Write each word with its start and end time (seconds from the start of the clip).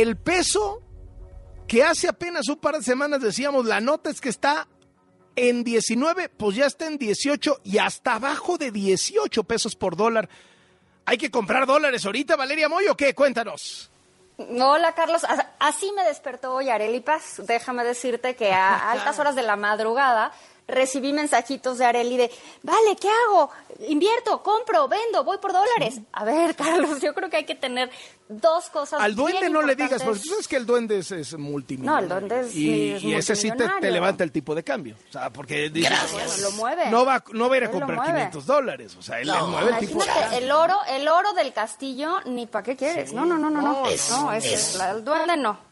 El 0.00 0.16
peso 0.16 0.80
que 1.68 1.84
hace 1.84 2.08
apenas 2.08 2.48
un 2.48 2.56
par 2.56 2.74
de 2.74 2.82
semanas 2.82 3.20
decíamos, 3.20 3.66
la 3.66 3.82
nota 3.82 4.08
es 4.08 4.18
que 4.22 4.30
está 4.30 4.66
en 5.36 5.62
19, 5.62 6.30
pues 6.30 6.56
ya 6.56 6.64
está 6.64 6.86
en 6.86 6.96
18 6.96 7.60
y 7.64 7.76
hasta 7.76 8.14
abajo 8.14 8.56
de 8.56 8.70
18 8.70 9.44
pesos 9.44 9.76
por 9.76 9.96
dólar. 9.96 10.30
¿Hay 11.04 11.18
que 11.18 11.30
comprar 11.30 11.66
dólares 11.66 12.06
ahorita, 12.06 12.36
Valeria 12.36 12.70
Moy, 12.70 12.86
o 12.88 12.96
qué? 12.96 13.14
Cuéntanos. 13.14 13.90
Hola, 14.38 14.94
Carlos. 14.94 15.20
Así 15.58 15.92
me 15.92 16.04
despertó 16.04 16.54
hoy 16.54 16.70
Areli 16.70 17.00
Paz. 17.00 17.42
Déjame 17.46 17.84
decirte 17.84 18.34
que 18.34 18.54
a 18.54 18.90
altas 18.92 19.18
horas 19.18 19.34
de 19.34 19.42
la 19.42 19.56
madrugada 19.56 20.32
recibí 20.70 21.12
mensajitos 21.12 21.78
de 21.78 21.84
Areli 21.84 22.16
de, 22.16 22.30
vale, 22.62 22.96
¿qué 23.00 23.08
hago? 23.08 23.50
Invierto, 23.88 24.42
compro, 24.42 24.88
vendo, 24.88 25.24
voy 25.24 25.38
por 25.38 25.52
dólares. 25.52 26.00
A 26.12 26.24
ver, 26.24 26.54
Carlos, 26.56 27.00
yo 27.00 27.14
creo 27.14 27.30
que 27.30 27.38
hay 27.38 27.44
que 27.44 27.54
tener 27.54 27.90
dos 28.28 28.70
cosas. 28.70 29.00
Al 29.00 29.14
duende 29.14 29.50
no 29.50 29.62
le 29.62 29.74
digas, 29.74 30.02
porque 30.02 30.20
tú 30.20 30.28
sabes 30.28 30.48
que 30.48 30.56
el 30.56 30.66
duende 30.66 30.98
es, 30.98 31.10
es 31.12 31.36
multimillonario. 31.36 32.08
No, 32.08 32.14
el 32.16 32.28
duende 32.28 32.48
es, 32.48 32.54
y, 32.54 33.14
ese 33.14 33.36
sí 33.36 33.50
te, 33.52 33.90
levanta 33.90 34.24
el 34.24 34.32
tipo 34.32 34.54
de 34.54 34.62
cambio. 34.62 34.96
O 35.08 35.12
sea, 35.12 35.30
porque 35.30 35.70
dice, 35.70 35.90
lo 36.42 36.50
mueve. 36.52 36.90
No 36.90 37.04
va, 37.04 37.22
no 37.32 37.48
va 37.48 37.54
a 37.54 37.58
ir 37.58 37.64
a 37.64 37.70
comprar 37.70 38.04
500 38.04 38.46
dólares. 38.46 38.96
O 38.96 39.02
sea, 39.02 39.20
él 39.20 39.28
le 39.28 39.42
mueve 39.42 39.70
el 39.72 39.78
tipo 39.78 40.04
de 40.04 40.38
el 40.38 40.50
oro, 40.50 40.76
el 40.88 41.08
oro 41.08 41.32
del 41.32 41.52
castillo, 41.52 42.20
ni 42.26 42.46
para 42.46 42.62
qué 42.62 42.76
quieres. 42.76 43.12
No, 43.12 43.24
no, 43.24 43.36
no, 43.38 43.50
no, 43.50 43.60
no. 43.60 43.82
no, 43.82 44.32
el 44.32 45.04
duende 45.04 45.36
no 45.36 45.69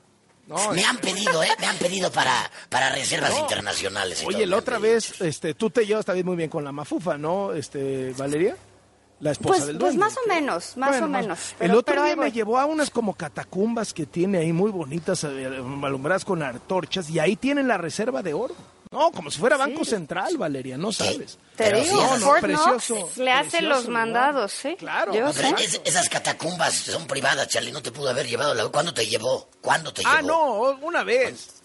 me 0.72 0.84
han 0.84 0.96
pedido, 0.98 1.42
¿eh? 1.42 1.50
Me 1.60 1.66
han 1.66 1.76
pedido 1.76 2.10
para, 2.10 2.50
para 2.68 2.90
reservas 2.90 3.36
internacionales. 3.38 4.24
Oye, 4.26 4.46
la 4.46 4.56
otra 4.56 4.78
vez, 4.78 5.20
este, 5.20 5.54
tú 5.54 5.70
te 5.70 5.86
llevas 5.86 6.04
también 6.04 6.26
muy 6.26 6.36
bien 6.36 6.50
con 6.50 6.64
la 6.64 6.72
mafufa, 6.72 7.18
¿no, 7.18 7.52
este, 7.52 8.12
Valeria? 8.16 8.56
La 9.20 9.32
esposa 9.32 9.56
pues, 9.56 9.66
del 9.66 9.78
Pues 9.78 9.96
más 9.96 10.16
o 10.16 10.28
menos, 10.28 10.76
más 10.76 11.02
o 11.02 11.08
menos. 11.08 11.38
el 11.58 11.72
otro 11.72 12.04
día 12.04 12.14
me 12.14 12.30
llevó 12.30 12.58
a 12.58 12.66
unas 12.66 12.88
como 12.90 13.14
catacumbas 13.14 13.92
que 13.92 14.06
tiene 14.06 14.38
ahí 14.38 14.52
muy 14.52 14.70
bonitas, 14.70 15.24
eh, 15.24 15.46
alumbradas 15.82 16.24
con 16.24 16.42
antorchas, 16.42 17.10
y 17.10 17.18
ahí 17.18 17.34
tienen 17.34 17.66
la 17.66 17.78
reserva 17.78 18.22
de 18.22 18.34
oro. 18.34 18.54
No, 18.90 19.12
como 19.12 19.30
si 19.30 19.38
fuera 19.38 19.56
Banco 19.56 19.84
Central, 19.84 20.36
Valeria, 20.38 20.78
no 20.78 20.92
sabes. 20.92 21.38
Te 21.56 21.72
digo, 21.72 22.00
Fort 22.18 22.40
precioso, 22.40 23.10
le 23.16 23.32
hace 23.32 23.60
los 23.62 23.88
mandados, 23.88 24.52
¿sí? 24.52 24.76
Claro. 24.76 25.12
esas 25.84 26.08
catacumbas 26.08 26.74
son 26.74 27.06
privadas, 27.06 27.48
Charlie, 27.48 27.72
no 27.72 27.82
te 27.82 27.92
pudo 27.92 28.08
haber 28.08 28.26
llevado. 28.26 28.54
La... 28.54 28.68
¿Cuándo 28.68 28.94
te 28.94 29.06
llevó? 29.06 29.48
¿Cuándo 29.60 29.92
te 29.92 30.02
ah, 30.04 30.20
llevó? 30.20 30.68
Ah, 30.70 30.76
no, 30.78 30.86
una 30.86 31.04
vez. 31.04 31.57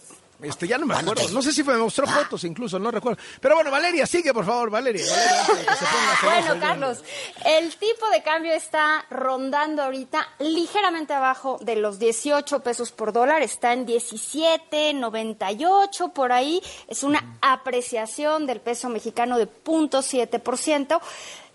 Este, 0.43 0.67
ya 0.67 0.77
no 0.77 0.85
me 0.85 0.93
acuerdo. 0.95 1.29
No 1.29 1.41
sé 1.41 1.53
si 1.53 1.63
me 1.63 1.77
mostró 1.77 2.05
ah. 2.07 2.11
fotos 2.11 2.43
incluso, 2.43 2.77
no 2.77 2.91
recuerdo. 2.91 3.21
Pero 3.39 3.55
bueno, 3.55 3.71
Valeria, 3.71 4.05
sigue 4.05 4.33
por 4.33 4.45
favor, 4.45 4.69
Valeria. 4.69 5.05
bueno, 6.23 6.59
Carlos, 6.59 7.01
el 7.45 7.73
tipo 7.77 8.09
de 8.09 8.21
cambio 8.21 8.51
está 8.53 9.05
rondando 9.09 9.81
ahorita 9.83 10.27
ligeramente 10.39 11.13
abajo 11.13 11.57
de 11.61 11.77
los 11.77 11.99
18 11.99 12.59
pesos 12.59 12.91
por 12.91 13.13
dólar. 13.13 13.41
Está 13.41 13.71
en 13.73 13.87
17.98 13.87 16.11
por 16.11 16.31
ahí. 16.31 16.61
Es 16.87 17.03
una 17.03 17.37
apreciación 17.41 18.45
del 18.45 18.59
peso 18.59 18.89
mexicano 18.89 19.37
de 19.37 19.47
0.7%. 19.47 20.99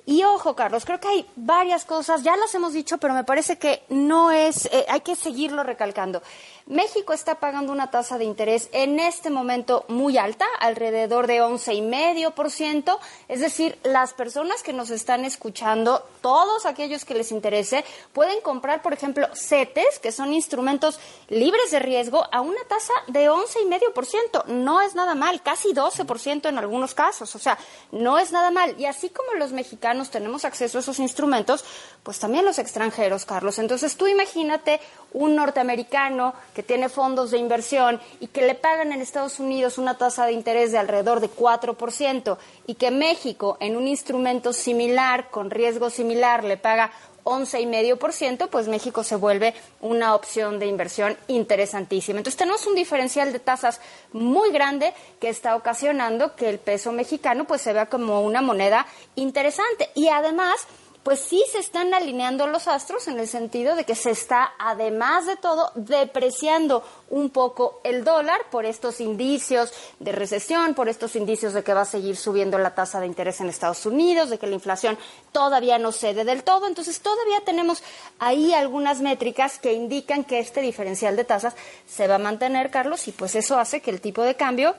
Y 0.09 0.25
ojo, 0.25 0.57
Carlos, 0.57 0.87
creo 0.87 0.99
que 0.99 1.09
hay 1.09 1.27
varias 1.37 1.85
cosas, 1.85 2.23
ya 2.23 2.35
las 2.35 2.55
hemos 2.55 2.73
dicho, 2.73 2.97
pero 2.97 3.13
me 3.13 3.25
parece 3.25 3.59
que 3.59 3.83
no 3.91 4.33
es, 4.33 4.65
eh, 4.73 4.87
hay 4.89 5.03
que 5.03 5.15
seguirlo 5.15 5.65
recalcando. 5.65 6.23
México 6.69 7.15
está 7.15 7.37
pagando 7.37 7.73
una 7.73 7.91
tasa 7.91 8.19
de 8.19 8.25
interés 8.25 8.69
en 8.73 9.01
este 9.01 9.31
momento 9.31 9.87
muy 9.89 10.19
alta, 10.19 10.45
alrededor 10.61 11.27
de 11.27 11.41
11,5%. 11.43 12.99
Es 13.29 13.41
decir, 13.41 13.79
las 13.85 14.13
personas 14.13 14.63
que 14.63 14.75
nos 14.75 14.91
están 14.91 15.25
escuchando, 15.25 16.07
todos 16.21 16.67
aquellos 16.67 17.07
que 17.07 17.15
les 17.15 17.33
interese, 17.33 17.87
pueden 18.13 18.43
comprar, 18.43 18.83
por 18.83 18.93
ejemplo, 18.93 19.27
CETES, 19.35 19.99
que 19.99 20.13
son 20.13 20.35
instrumentos 20.35 21.01
libres 21.29 21.71
de 21.71 21.79
riesgo, 21.79 22.27
a 22.31 22.43
una 22.43 22.63
tasa 22.69 22.93
de 23.07 23.31
11,5%. 23.31 24.45
No 24.49 24.83
es 24.83 24.95
nada 24.95 25.15
mal, 25.15 25.43
casi 25.43 25.71
12% 25.73 26.51
en 26.51 26.59
algunos 26.59 26.93
casos. 26.93 27.35
O 27.35 27.39
sea, 27.39 27.59
no 27.93 28.19
es 28.19 28.31
nada 28.31 28.51
mal. 28.51 28.79
Y 28.79 28.85
así 28.85 29.09
como 29.09 29.33
los 29.35 29.53
mexicanos 29.53 30.11
tenemos 30.11 30.45
acceso 30.45 30.77
a 30.77 30.81
esos 30.83 30.99
instrumentos, 30.99 31.65
pues 32.03 32.19
también 32.19 32.45
los 32.45 32.59
extranjeros, 32.59 33.25
Carlos. 33.25 33.59
Entonces 33.59 33.97
tú 33.97 34.07
imagínate 34.07 34.81
un 35.15 35.35
norteamericano 35.35 36.35
que 36.59 36.65
tiene 36.65 36.89
fondos 36.89 37.31
de 37.31 37.39
inversión 37.39 38.01
y 38.19 38.27
que 38.27 38.43
le 38.43 38.57
pagan 38.57 38.91
en 38.91 39.01
Estados 39.01 39.39
Unidos 39.39 39.79
una 39.79 39.97
tasa 39.97 40.27
de 40.27 40.33
interés 40.33 40.73
de 40.73 40.79
alrededor 40.79 41.21
de 41.21 41.31
4% 41.31 42.37
y 42.67 42.75
que 42.75 42.91
México 42.91 43.57
en 43.61 43.77
un 43.77 43.87
instrumento 43.87 44.53
similar, 44.53 45.31
con 45.31 45.51
riesgo 45.51 45.89
similar, 45.89 46.43
le 46.43 46.57
paga 46.57 46.91
11,5%, 47.23 48.49
pues 48.49 48.67
México 48.67 49.05
se 49.05 49.15
vuelve 49.15 49.55
una 49.81 50.17
opción 50.17 50.59
de 50.59 50.67
inversión 50.67 51.17
interesantísima. 51.29 52.19
Entonces 52.19 52.39
tenemos 52.39 52.67
un 52.67 52.75
diferencial 52.75 53.33
de 53.33 53.39
tasas 53.39 53.81
muy 54.13 54.51
grande 54.51 54.93
que 55.21 55.29
está 55.29 55.55
ocasionando 55.55 56.35
que 56.35 56.49
el 56.49 56.59
peso 56.59 56.91
mexicano 56.91 57.45
pues 57.45 57.61
se 57.61 57.73
vea 57.73 57.87
como 57.87 58.23
una 58.23 58.43
moneda 58.43 58.85
interesante 59.15 59.91
y 59.95 60.09
además 60.09 60.67
pues 61.09 61.21
sí 61.21 61.43
se 61.51 61.59
están 61.59 61.95
alineando 61.95 62.47
los 62.47 62.69
astros 62.69 63.09
en 63.09 63.19
el 63.19 63.27
sentido 63.27 63.75
de 63.75 63.85
que 63.85 63.95
se 63.95 64.11
está, 64.11 64.53
además 64.59 65.25
de 65.25 65.37
todo, 65.37 65.73
depreciando 65.75 66.85
un 67.09 67.31
poco 67.31 67.81
el 67.83 68.05
dólar 68.05 68.43
por 68.51 68.67
estos 68.67 69.01
indicios 69.01 69.73
de 70.01 70.13
recesión, 70.13 70.75
por 70.75 70.87
estos 70.87 71.17
indicios 71.17 71.55
de 71.55 71.65
que 71.65 71.73
va 71.73 71.81
a 71.81 71.87
seguir 71.87 72.15
subiendo 72.15 72.59
la 72.59 72.75
tasa 72.75 73.01
de 73.01 73.07
interés 73.07 73.41
en 73.41 73.49
Estados 73.49 73.87
Unidos, 73.87 74.29
de 74.29 74.37
que 74.37 74.49
la 74.49 74.57
inflación 74.57 74.99
todavía 75.33 75.79
no 75.79 75.93
cede 75.93 76.27
del 76.27 76.45
todo. 76.45 76.67
Entonces, 76.67 77.01
todavía 77.01 77.41
tenemos 77.43 77.83
ahí 78.19 78.53
algunas 78.53 79.01
métricas 79.01 79.59
que 79.59 79.73
indican 79.73 80.25
que 80.25 80.41
este 80.41 80.61
diferencial 80.61 81.17
de 81.17 81.25
tasas 81.25 81.55
se 81.89 82.07
va 82.07 82.17
a 82.17 82.19
mantener, 82.19 82.71
Carlos, 82.71 83.09
y 83.09 83.13
pues 83.13 83.35
eso 83.35 83.59
hace 83.59 83.81
que 83.81 83.91
el 83.91 84.03
tipo 84.03 84.21
de 84.21 84.35
cambio 84.35 84.75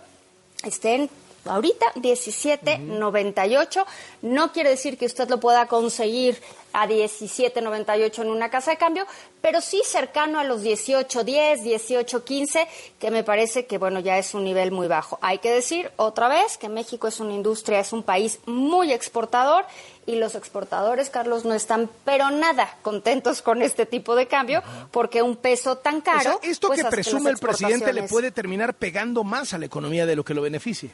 esté 0.63 0.93
en 0.93 1.09
ahorita 1.45 1.85
17.98. 1.95 3.85
No 4.21 4.51
quiere 4.51 4.71
decir 4.71 4.97
que 4.97 5.05
usted 5.05 5.29
lo 5.29 5.39
pueda 5.39 5.67
conseguir 5.67 6.41
a 6.73 6.87
17.98 6.87 8.21
en 8.21 8.29
una 8.29 8.49
casa 8.49 8.71
de 8.71 8.77
cambio, 8.77 9.05
pero 9.41 9.61
sí 9.61 9.81
cercano 9.85 10.39
a 10.39 10.43
los 10.43 10.63
18.10, 10.63 11.61
18.15, 11.63 12.67
que 12.99 13.11
me 13.11 13.23
parece 13.23 13.65
que 13.65 13.77
bueno, 13.77 13.99
ya 13.99 14.17
es 14.17 14.33
un 14.33 14.43
nivel 14.43 14.71
muy 14.71 14.87
bajo. 14.87 15.17
Hay 15.21 15.39
que 15.39 15.51
decir 15.51 15.91
otra 15.95 16.27
vez 16.27 16.57
que 16.57 16.69
México 16.69 17.07
es 17.07 17.19
una 17.19 17.33
industria, 17.33 17.79
es 17.79 17.93
un 17.93 18.03
país 18.03 18.39
muy 18.45 18.91
exportador 18.91 19.65
y 20.05 20.15
los 20.15 20.35
exportadores, 20.35 21.09
Carlos, 21.09 21.45
no 21.45 21.53
están 21.53 21.89
pero 22.03 22.29
nada 22.31 22.77
contentos 22.81 23.41
con 23.41 23.61
este 23.61 23.85
tipo 23.85 24.15
de 24.15 24.27
cambio 24.27 24.63
porque 24.91 25.21
un 25.21 25.35
peso 25.35 25.77
tan 25.77 26.01
caro. 26.01 26.39
esto 26.43 26.67
pues, 26.67 26.83
que 26.83 26.89
presume 26.89 27.29
el 27.29 27.37
presidente 27.37 27.93
le 27.93 28.03
puede 28.03 28.31
terminar 28.31 28.73
pegando 28.73 29.23
más 29.23 29.53
a 29.53 29.57
la 29.57 29.65
economía 29.65 30.05
de 30.05 30.15
lo 30.15 30.23
que 30.23 30.33
lo 30.33 30.41
beneficie. 30.41 30.91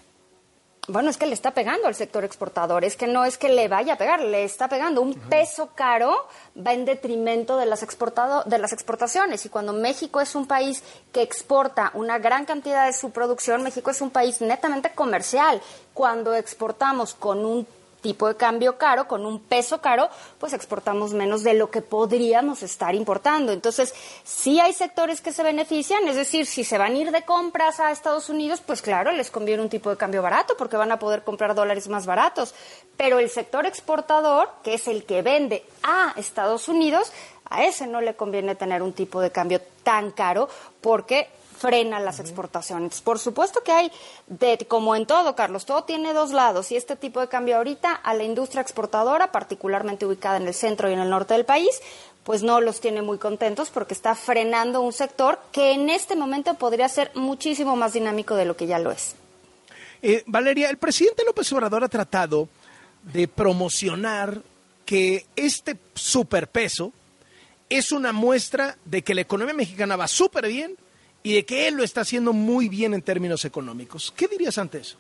Bueno, 0.88 1.10
es 1.10 1.18
que 1.18 1.26
le 1.26 1.34
está 1.34 1.52
pegando 1.52 1.88
al 1.88 1.96
sector 1.96 2.24
exportador, 2.24 2.86
es 2.86 2.96
que 2.96 3.08
no 3.08 3.26
es 3.26 3.40
que 3.40 3.50
le 3.50 3.68
vaya 3.68 3.94
a 3.94 3.98
pegar, 3.98 4.22
le 4.22 4.44
está 4.44 4.68
pegando. 4.68 5.02
Un 5.02 5.16
peso 5.16 5.72
caro 5.74 6.28
va 6.56 6.74
en 6.74 6.86
detrimento 6.86 7.58
de 7.58 7.66
las, 7.66 7.82
exportado, 7.82 8.44
de 8.44 8.60
las 8.60 8.72
exportaciones 8.72 9.44
y 9.48 9.50
cuando 9.50 9.74
México 9.74 10.22
es 10.22 10.36
un 10.36 10.46
país 10.46 10.84
que 11.12 11.24
exporta 11.24 11.90
una 11.96 12.20
gran 12.20 12.46
cantidad 12.46 12.86
de 12.86 12.94
su 12.94 13.10
producción, 13.10 13.64
México 13.64 13.90
es 13.90 14.00
un 14.00 14.12
país 14.12 14.42
netamente 14.42 14.92
comercial. 14.94 15.60
Cuando 15.96 16.36
exportamos 16.36 17.16
con 17.16 17.44
un 17.44 17.66
tipo 18.06 18.28
de 18.28 18.36
cambio 18.36 18.78
caro, 18.78 19.08
con 19.08 19.26
un 19.26 19.40
peso 19.40 19.82
caro, 19.82 20.10
pues 20.38 20.54
exportamos 20.54 21.14
menos 21.14 21.42
de 21.42 21.56
lo 21.56 21.72
que 21.72 21.82
podríamos 21.82 22.62
estar 22.62 22.94
importando. 22.94 23.52
Entonces, 23.52 23.96
sí 24.24 24.60
hay 24.60 24.74
sectores 24.74 25.22
que 25.22 25.34
se 25.34 25.42
benefician, 25.42 26.08
es 26.08 26.16
decir, 26.16 26.46
si 26.46 26.64
se 26.64 26.78
van 26.78 26.92
a 26.92 26.98
ir 26.98 27.10
de 27.10 27.24
compras 27.24 27.80
a 27.80 27.90
Estados 27.90 28.30
Unidos, 28.30 28.62
pues 28.64 28.84
claro, 28.84 29.12
les 29.12 29.32
conviene 29.32 29.64
un 29.64 29.70
tipo 29.70 29.90
de 29.90 29.98
cambio 29.98 30.22
barato 30.22 30.56
porque 30.56 30.78
van 30.78 30.92
a 30.92 31.00
poder 31.00 31.24
comprar 31.24 31.56
dólares 31.56 31.88
más 31.88 32.06
baratos. 32.06 32.54
Pero 32.96 33.18
el 33.18 33.28
sector 33.28 33.66
exportador, 33.66 34.50
que 34.64 34.76
es 34.76 34.88
el 34.88 35.04
que 35.06 35.24
vende 35.24 35.66
a 35.82 36.14
Estados 36.16 36.68
Unidos, 36.68 37.12
a 37.50 37.64
ese 37.66 37.88
no 37.88 38.02
le 38.02 38.16
conviene 38.16 38.56
tener 38.56 38.82
un 38.82 38.94
tipo 38.94 39.22
de 39.22 39.32
cambio 39.32 39.62
tan 39.84 40.12
caro 40.12 40.50
porque 40.82 41.28
frena 41.58 42.00
las 42.00 42.20
exportaciones. 42.20 43.02
Por 43.02 43.18
supuesto 43.18 43.64
que 43.64 43.72
hay, 43.72 43.92
de, 44.28 44.58
como 44.68 44.96
en 44.96 45.06
todo, 45.06 45.36
Carlos, 45.36 45.66
todo 45.66 45.84
tiene 45.84 46.14
dos 46.14 46.32
lados 46.32 46.72
y 46.72 46.76
este 46.76 46.96
tipo 46.96 47.22
de 47.22 47.28
cambio 47.28 47.58
ahorita 47.58 47.94
a 47.94 48.14
la 48.14 48.24
industria 48.24 48.62
exportadora, 48.62 49.32
particularmente 49.32 50.06
ubicada 50.06 50.38
en 50.38 50.48
el 50.48 50.54
centro 50.54 50.90
y 50.90 50.94
en 50.94 51.00
el 51.00 51.10
norte 51.10 51.34
del 51.34 51.46
país, 51.46 51.82
pues 52.24 52.44
no 52.44 52.60
los 52.60 52.82
tiene 52.82 53.02
muy 53.02 53.18
contentos 53.18 53.70
porque 53.70 53.94
está 53.94 54.16
frenando 54.16 54.82
un 54.82 54.94
sector 54.94 55.40
que 55.52 55.72
en 55.72 55.90
este 55.90 56.16
momento 56.16 56.54
podría 56.56 56.90
ser 56.90 57.12
muchísimo 57.16 57.76
más 57.76 57.94
dinámico 57.94 58.36
de 58.36 58.46
lo 58.46 58.58
que 58.58 58.68
ya 58.68 58.80
lo 58.80 58.92
es. 58.92 59.16
Eh, 60.02 60.24
Valeria, 60.26 60.70
el 60.70 60.78
presidente 60.78 61.24
López 61.26 61.52
Obrador 61.54 61.84
ha 61.84 61.90
tratado 61.90 62.50
de 63.04 63.28
promocionar 63.28 64.42
que 64.86 65.26
este 65.36 65.78
superpeso 65.94 66.92
es 67.70 67.92
una 67.92 68.12
muestra 68.12 68.78
de 68.86 69.04
que 69.04 69.16
la 69.16 69.22
economía 69.22 69.54
mexicana 69.54 69.96
va 69.96 70.08
súper 70.08 70.48
bien 70.48 70.76
y 71.24 71.34
de 71.34 71.46
que 71.46 71.68
él 71.68 71.76
lo 71.76 71.84
está 71.84 72.02
haciendo 72.02 72.34
muy 72.34 72.70
bien 72.70 72.94
en 72.94 73.02
términos 73.02 73.46
económicos. 73.46 74.14
¿Qué 74.16 74.28
dirías 74.28 74.58
ante 74.58 74.80
eso? 74.80 74.98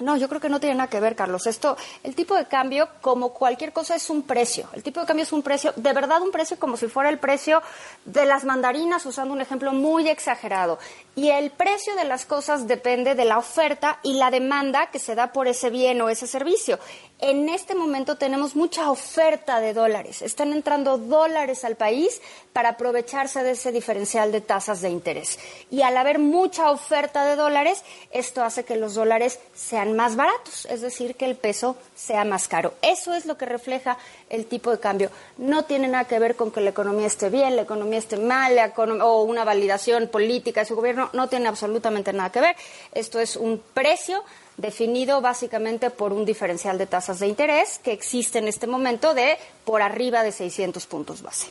No, 0.00 0.16
yo 0.16 0.28
creo 0.28 0.40
que 0.40 0.48
no 0.48 0.60
tiene 0.60 0.76
nada 0.76 0.88
que 0.88 0.98
ver, 0.98 1.14
Carlos. 1.14 1.46
Esto, 1.46 1.76
el 2.02 2.14
tipo 2.14 2.34
de 2.34 2.46
cambio, 2.46 2.88
como 3.02 3.34
cualquier 3.34 3.72
cosa, 3.72 3.94
es 3.94 4.08
un 4.08 4.22
precio. 4.22 4.66
El 4.72 4.82
tipo 4.82 4.98
de 5.00 5.06
cambio 5.06 5.24
es 5.24 5.32
un 5.32 5.42
precio, 5.42 5.74
de 5.76 5.92
verdad 5.92 6.22
un 6.22 6.30
precio 6.30 6.58
como 6.58 6.78
si 6.78 6.88
fuera 6.88 7.10
el 7.10 7.18
precio 7.18 7.62
de 8.06 8.24
las 8.24 8.44
mandarinas, 8.44 9.04
usando 9.04 9.34
un 9.34 9.42
ejemplo 9.42 9.72
muy 9.72 10.08
exagerado. 10.08 10.78
Y 11.16 11.28
el 11.28 11.50
precio 11.50 11.94
de 11.96 12.04
las 12.04 12.24
cosas 12.24 12.66
depende 12.66 13.14
de 13.14 13.26
la 13.26 13.36
oferta 13.36 13.98
y 14.02 14.14
la 14.14 14.30
demanda 14.30 14.90
que 14.90 14.98
se 14.98 15.14
da 15.14 15.32
por 15.32 15.48
ese 15.48 15.68
bien 15.68 16.00
o 16.00 16.08
ese 16.08 16.26
servicio. 16.26 16.78
En 17.22 17.50
este 17.50 17.74
momento 17.74 18.16
tenemos 18.16 18.56
mucha 18.56 18.90
oferta 18.90 19.60
de 19.60 19.74
dólares. 19.74 20.22
Están 20.22 20.54
entrando 20.54 20.96
dólares 20.96 21.64
al 21.64 21.76
país 21.76 22.22
para 22.54 22.70
aprovecharse 22.70 23.42
de 23.42 23.50
ese 23.50 23.72
diferencial 23.72 24.32
de 24.32 24.40
tasas 24.40 24.80
de 24.80 24.88
interés. 24.88 25.38
Y 25.70 25.82
al 25.82 25.98
haber 25.98 26.18
mucha 26.18 26.70
oferta 26.70 27.26
de 27.26 27.36
dólares, 27.36 27.84
esto 28.10 28.42
hace 28.42 28.64
que 28.64 28.76
los 28.76 28.94
dólares 28.94 29.38
sean 29.54 29.94
más 29.96 30.16
baratos, 30.16 30.66
es 30.70 30.80
decir, 30.80 31.14
que 31.14 31.26
el 31.26 31.36
peso 31.36 31.76
sea 31.94 32.24
más 32.24 32.48
caro. 32.48 32.72
Eso 32.80 33.12
es 33.12 33.26
lo 33.26 33.36
que 33.36 33.44
refleja 33.44 33.98
el 34.30 34.46
tipo 34.46 34.70
de 34.70 34.80
cambio. 34.80 35.10
No 35.36 35.64
tiene 35.66 35.88
nada 35.88 36.04
que 36.04 36.18
ver 36.18 36.36
con 36.36 36.50
que 36.50 36.62
la 36.62 36.70
economía 36.70 37.06
esté 37.06 37.28
bien, 37.28 37.54
la 37.54 37.62
economía 37.62 37.98
esté 37.98 38.16
mal, 38.16 38.58
o 39.02 39.22
una 39.24 39.44
validación 39.44 40.08
política 40.08 40.60
de 40.60 40.66
su 40.66 40.74
gobierno. 40.74 41.10
No 41.12 41.28
tiene 41.28 41.48
absolutamente 41.48 42.14
nada 42.14 42.32
que 42.32 42.40
ver. 42.40 42.56
Esto 42.94 43.20
es 43.20 43.36
un 43.36 43.62
precio 43.74 44.24
definido 44.60 45.20
básicamente 45.20 45.90
por 45.90 46.12
un 46.12 46.24
diferencial 46.24 46.78
de 46.78 46.86
tasas 46.86 47.18
de 47.18 47.28
interés 47.28 47.78
que 47.82 47.92
existe 47.92 48.38
en 48.38 48.48
este 48.48 48.66
momento 48.66 49.14
de 49.14 49.36
por 49.64 49.82
arriba 49.82 50.22
de 50.22 50.32
600 50.32 50.86
puntos 50.86 51.22
base. 51.22 51.48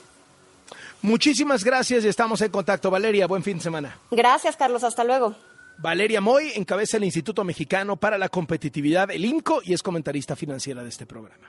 Muchísimas 1.02 1.64
gracias 1.64 2.04
y 2.04 2.08
estamos 2.08 2.42
en 2.42 2.52
contacto. 2.52 2.92
Valeria, 2.92 3.26
buen 3.28 3.44
fin 3.44 3.58
de 3.58 3.64
semana. 3.64 3.98
Gracias, 4.12 4.58
Carlos. 4.58 4.84
Hasta 4.84 5.04
luego. 5.04 5.36
Valeria 5.78 6.20
Moy 6.20 6.52
encabeza 6.56 6.98
el 6.98 7.06
Instituto 7.06 7.46
Mexicano 7.46 7.96
para 7.96 8.18
la 8.18 8.28
Competitividad, 8.28 9.10
el 9.12 9.24
INCO, 9.24 9.62
y 9.64 9.74
es 9.74 9.82
comentarista 9.82 10.36
financiera 10.36 10.84
de 10.84 10.90
este 10.90 11.06
programa. 11.06 11.48